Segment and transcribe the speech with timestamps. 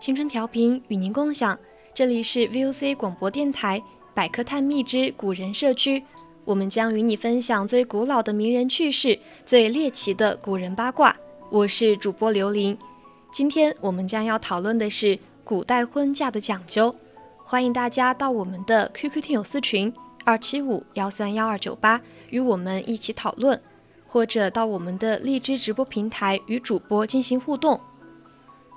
[0.00, 1.58] 青春调频与您共享，
[1.92, 3.82] 这里是 VOC 广播电台
[4.14, 6.02] 百科探秘之古人社区，
[6.46, 11.14] 我们将与你分享最古老的名人趣事，最猎奇的古人八卦。
[11.50, 12.74] 我是主播刘琳，
[13.30, 16.94] 今天我们将要讨论的是古代婚嫁的讲究，
[17.44, 19.92] 欢迎大家到我们的 QQ 听友私群
[20.24, 23.60] 二七五幺三幺二九八与我们一起讨论，
[24.06, 27.78] 或者到我们的荔枝直播平台与主播进行互动。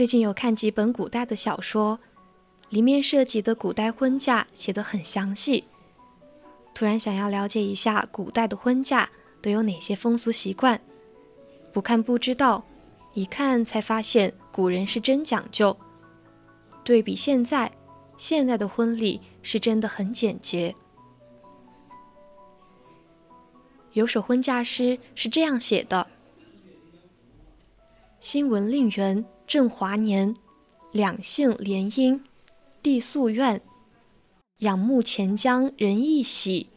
[0.00, 2.00] 最近有看几本古代的小说，
[2.70, 5.64] 里面涉及的古代婚嫁写得很详细。
[6.72, 9.10] 突然想要了解一下古代的婚嫁
[9.42, 10.80] 都有哪些风俗习惯，
[11.70, 12.64] 不看不知道，
[13.12, 15.76] 一看才发现古人是真讲究。
[16.82, 17.70] 对比现在，
[18.16, 20.74] 现在的婚礼是真的很简洁。
[23.92, 26.06] 有首婚嫁诗是这样写的
[28.18, 30.36] ：“新闻令人。”正华年，
[30.92, 32.20] 两姓联姻，
[32.80, 33.60] 帝夙愿，
[34.58, 36.68] 仰慕钱江人亦喜，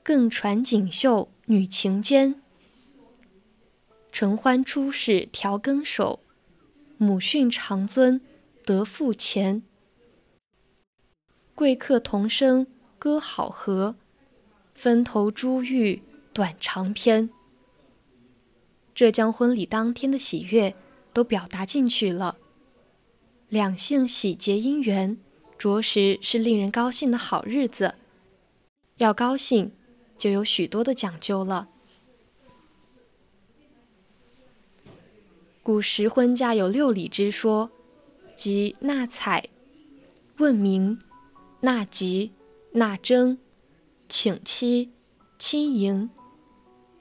[0.00, 2.40] 更传锦绣女情坚。
[4.12, 6.20] 承欢出使调羹手，
[6.98, 8.20] 母训长尊
[8.64, 9.64] 得父钱。
[11.56, 12.64] 贵客同声
[12.96, 13.96] 歌好和，
[14.72, 16.00] 分头珠玉
[16.32, 17.28] 短长篇。
[18.94, 20.76] 这将婚礼当天的喜悦。
[21.12, 22.38] 都表达进去了，
[23.48, 25.18] 两性喜结姻缘，
[25.58, 27.96] 着实是令人高兴的好日子。
[28.96, 29.72] 要高兴，
[30.16, 31.68] 就有许多的讲究了。
[35.62, 37.70] 古时婚嫁有六礼之说，
[38.34, 39.48] 即纳采、
[40.38, 41.00] 问名、
[41.60, 42.32] 纳吉、
[42.72, 43.38] 纳征、
[44.08, 44.90] 请妻、
[45.38, 46.10] 亲迎，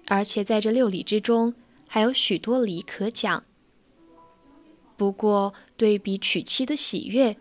[0.07, 1.55] 而且在这六礼之中，
[1.87, 3.43] 还有许多礼可讲。
[5.01, 7.35] 不过，对比娶妻的喜悦，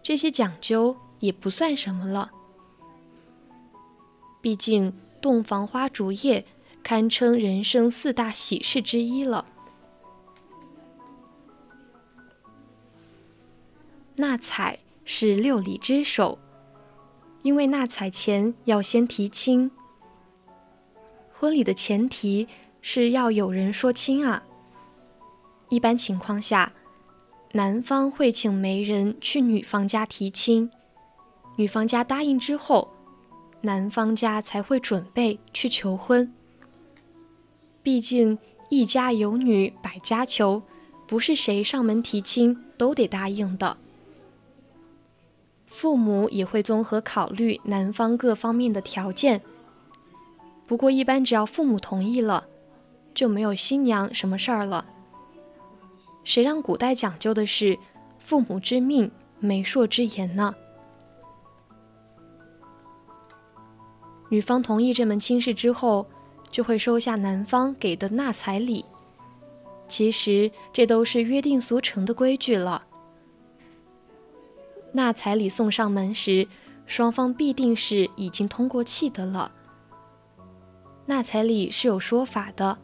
[0.00, 2.30] 这些讲究也不算什么了。
[4.40, 6.46] 毕竟，洞房花烛夜
[6.84, 9.44] 堪称人生四大喜事之一了。
[14.14, 16.38] 纳采是六礼之首，
[17.42, 19.68] 因为纳采前要先提亲。
[21.36, 22.46] 婚礼的前提
[22.80, 24.44] 是要有人说亲啊。
[25.70, 26.72] 一般情况下，
[27.56, 30.68] 男方会请媒人去女方家提亲，
[31.54, 32.90] 女方家答应之后，
[33.60, 36.34] 男方家才会准备去求婚。
[37.80, 38.36] 毕竟
[38.70, 40.64] 一家有女百家求，
[41.06, 43.76] 不是谁上门提亲都得答应的。
[45.68, 49.40] 父母也会综合考虑男方各方面的条件。
[50.66, 52.48] 不过，一般只要父母同意了，
[53.14, 54.86] 就没有新娘什么事儿了。
[56.24, 57.78] 谁让古代讲究的是
[58.18, 60.54] 父母之命、媒妁之言呢？
[64.30, 66.06] 女方同意这门亲事之后，
[66.50, 68.84] 就会收下男方给的纳彩礼。
[69.86, 72.86] 其实，这都是约定俗成的规矩了。
[74.92, 76.48] 纳彩礼送上门时，
[76.86, 79.52] 双方必定是已经通过气的了。
[81.06, 82.78] 纳彩礼是有说法的，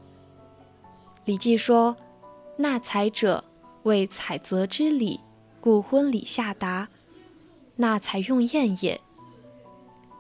[1.25, 1.97] 《礼记》说
[2.61, 3.43] ：“纳采者，
[3.85, 5.19] 为采择之礼，
[5.63, 6.91] 故婚礼下达。
[7.77, 9.01] 纳采用宴也。”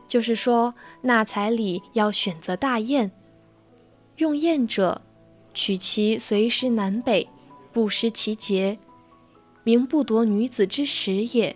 [0.08, 3.12] 就是说，纳彩礼要选择大宴。
[4.16, 5.02] 用宴者，
[5.52, 7.28] 取其随时南北，
[7.74, 8.78] 不失其节，
[9.62, 11.54] 名不夺女子之时也。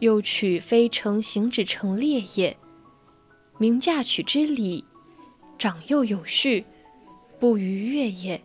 [0.00, 2.54] 又取非成行止成列也，
[3.56, 4.84] 名嫁娶之礼，
[5.58, 6.66] 长幼有序，
[7.40, 8.44] 不逾越也。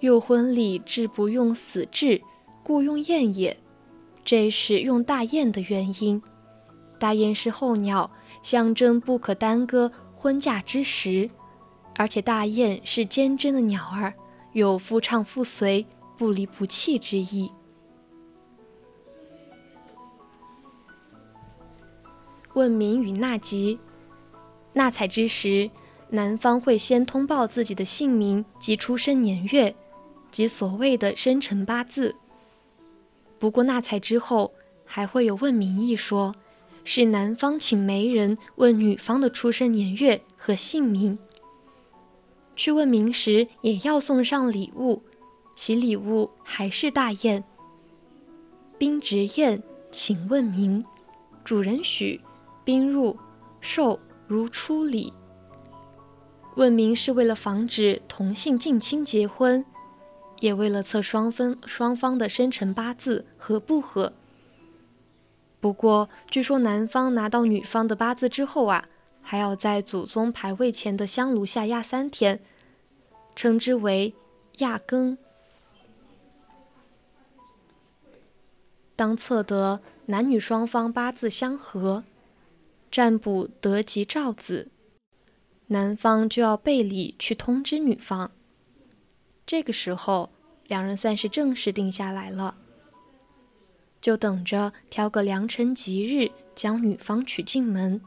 [0.00, 2.20] 又婚礼至不用死制，
[2.62, 3.56] 故用宴也。
[4.24, 6.20] 这是用大宴的原因。
[6.98, 8.10] 大宴是候鸟，
[8.42, 11.30] 象征不可耽搁婚嫁之时，
[11.94, 14.12] 而且大雁是坚贞的鸟儿，
[14.52, 17.50] 有夫唱妇随、不离不弃之意。
[22.54, 23.78] 问名与纳吉，
[24.72, 25.70] 纳采之时，
[26.08, 29.76] 男方会先通报自己的姓名及出生年月，
[30.30, 32.16] 即所谓的生辰八字。
[33.38, 34.52] 不过纳采之后
[34.84, 36.34] 还会有问名一说，
[36.84, 41.18] 是男方请媒人问女方的出生年月和姓名。
[42.54, 45.02] 去问名时也要送上礼物，
[45.54, 47.44] 其礼物还是大雁。
[48.78, 50.84] 宾执宴，请问名，
[51.44, 52.20] 主人许。
[52.64, 53.16] 宾入，
[53.60, 55.12] 寿如初礼。
[56.56, 59.64] 问名是为了防止同姓近亲结婚，
[60.40, 64.12] 也为了测双分双方的生辰八字合不合。
[65.60, 68.88] 不过，据说男方拿到女方的八字之后啊，
[69.22, 72.40] 还要在祖宗牌位前的香炉下压三天，
[73.34, 74.14] 称之为
[74.58, 75.16] 压庚。
[78.94, 82.04] 当测得男女双方八字相合。
[82.88, 84.68] 占卜得吉兆子，
[85.66, 88.30] 男方就要备礼去通知女方。
[89.46, 90.30] 这个时候，
[90.66, 92.56] 两人算是正式定下来了，
[94.00, 98.00] 就等着挑个良辰吉日将女方娶进门。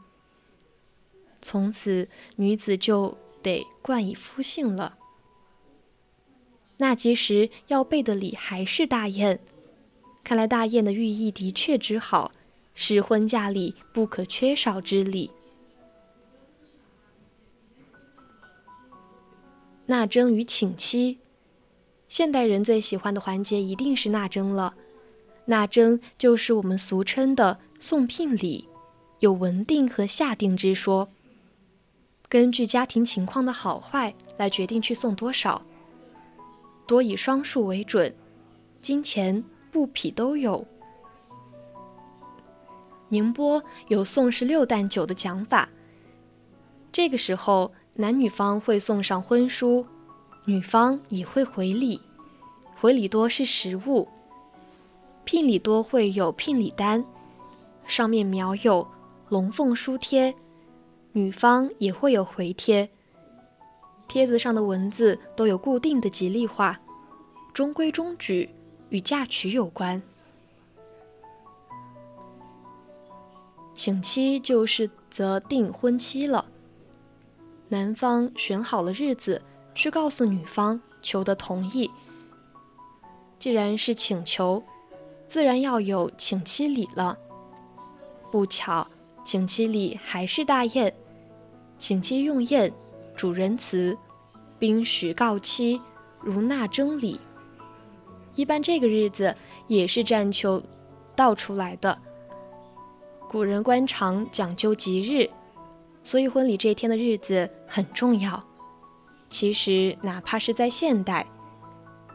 [1.40, 4.98] 从此，女子就得冠以夫姓了。
[6.76, 9.40] 纳吉时要备的礼还是大雁，
[10.22, 12.32] 看来大雁的寓意的确之好。
[12.72, 15.30] 是婚嫁礼不可缺少之礼。
[19.86, 21.18] 纳征与请妻，
[22.10, 24.74] 现代人最喜欢的环节一定是纳征了。
[25.44, 28.68] 纳征就是我们俗称的送聘礼，
[29.20, 31.08] 有文定和下定之说，
[32.28, 35.62] 根据家庭情况的好坏来决定去送多少，
[36.84, 38.12] 多以双数为准，
[38.80, 40.66] 金钱、布匹都有。
[43.10, 45.68] 宁波有送十六担酒的讲法。
[46.90, 49.86] 这个时候，男女方会送上婚书，
[50.44, 52.00] 女方也会回礼。
[52.80, 54.08] 回礼多是实物，
[55.24, 57.04] 聘礼多会有聘礼单，
[57.86, 58.88] 上面描有
[59.28, 60.34] 龙凤书贴，
[61.12, 62.88] 女方也会有回贴。
[64.08, 66.80] 帖子上的文字都有固定的吉利话，
[67.52, 68.48] 中规中矩，
[68.88, 70.02] 与嫁娶有关。
[73.74, 76.46] 请期就是择定婚期了，
[77.68, 79.42] 男方选好了日子，
[79.80, 81.90] 去告诉女方，求得同意。
[83.38, 84.62] 既然是请求，
[85.26, 87.16] 自然要有请期礼了。
[88.30, 88.86] 不巧，
[89.24, 90.94] 请期礼还是大宴。
[91.78, 92.70] 请期用宴，
[93.16, 93.96] 主人辞，
[94.58, 95.80] 宾许告期，
[96.20, 97.18] 如纳征礼。
[98.34, 99.34] 一般这个日子
[99.66, 100.62] 也是占求
[101.16, 101.98] 道出来的。
[103.30, 105.30] 古人官场讲究吉日，
[106.04, 108.49] 所以婚礼这天的日子很重要。
[109.30, 111.26] 其实哪怕是在现代，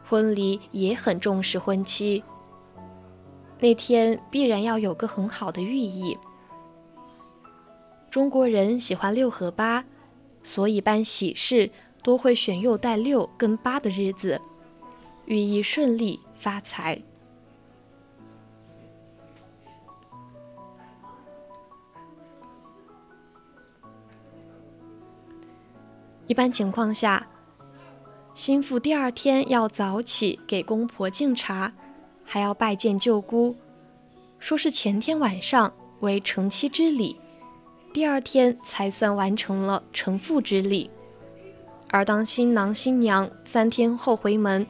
[0.07, 2.23] 婚礼也很重视婚期。
[3.57, 6.15] 那天必然要有个很好的寓意。
[8.11, 9.85] 中国人喜欢六和八，
[10.43, 11.71] 所以办喜事
[12.03, 14.39] 多会选又带六跟八的日子，
[15.25, 17.01] 寓意顺利发财。
[26.27, 27.27] 一般情况下，
[28.33, 31.71] 新妇第二天要早起给公婆敬茶，
[32.23, 33.55] 还要拜见舅姑，
[34.39, 37.19] 说是前天晚上为成妻之礼。
[37.93, 40.89] 第二天才算完成了成父之礼，
[41.89, 44.67] 而当新郎新娘三天后回门，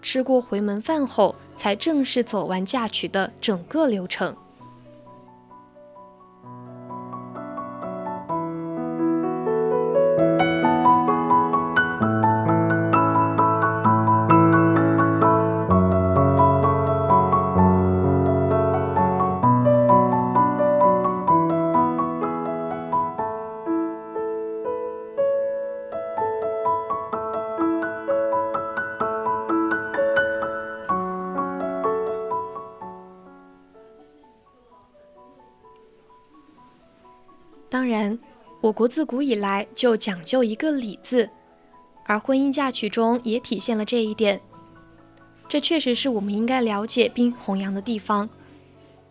[0.00, 4.36] 吃过回门饭后，才正式走完嫁娶的整个流程。
[38.60, 41.28] 我国自古以来就讲究一个“礼”字，
[42.04, 44.40] 而婚姻嫁娶中也体现了这一点。
[45.48, 48.28] 这确实是我们应该了解并弘扬的地方。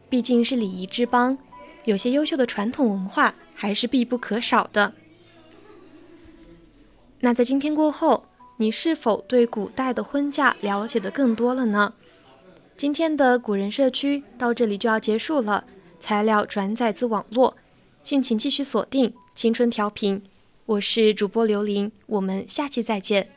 [0.09, 1.37] 毕竟是礼仪之邦，
[1.85, 4.93] 有些优秀的传统文化还是必不可少的。
[7.21, 8.25] 那在今天过后，
[8.57, 11.93] 你是否对古代的婚嫁了解的更多了呢？
[12.77, 15.65] 今天的古人社区到这里就要结束了，
[15.99, 17.55] 材料转载自网络。
[18.05, 20.21] 敬请继续锁定青春调频，
[20.67, 23.34] 我是主播刘琳，我们下期再见。